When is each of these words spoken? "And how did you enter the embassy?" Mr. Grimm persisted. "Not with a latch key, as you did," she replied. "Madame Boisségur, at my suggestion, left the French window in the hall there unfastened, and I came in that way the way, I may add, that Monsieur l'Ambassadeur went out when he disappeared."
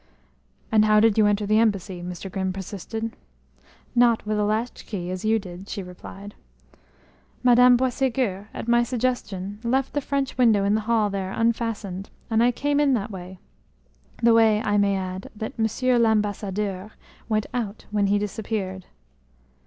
"And 0.71 0.85
how 0.85 0.99
did 0.99 1.15
you 1.19 1.27
enter 1.27 1.45
the 1.45 1.59
embassy?" 1.59 2.01
Mr. 2.01 2.31
Grimm 2.31 2.51
persisted. 2.51 3.15
"Not 3.93 4.25
with 4.25 4.39
a 4.39 4.43
latch 4.43 4.87
key, 4.87 5.11
as 5.11 5.23
you 5.23 5.37
did," 5.37 5.69
she 5.69 5.83
replied. 5.83 6.33
"Madame 7.43 7.77
Boisségur, 7.77 8.47
at 8.51 8.67
my 8.67 8.81
suggestion, 8.81 9.59
left 9.63 9.93
the 9.93 10.01
French 10.01 10.39
window 10.39 10.63
in 10.63 10.73
the 10.73 10.81
hall 10.89 11.11
there 11.11 11.31
unfastened, 11.31 12.09
and 12.31 12.41
I 12.41 12.51
came 12.51 12.79
in 12.79 12.95
that 12.95 13.11
way 13.11 13.37
the 14.23 14.33
way, 14.33 14.59
I 14.63 14.75
may 14.79 14.97
add, 14.97 15.29
that 15.35 15.59
Monsieur 15.59 15.99
l'Ambassadeur 15.99 16.89
went 17.29 17.45
out 17.53 17.85
when 17.91 18.07
he 18.07 18.17
disappeared." 18.17 18.87